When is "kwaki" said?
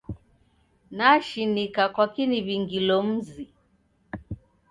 1.93-2.23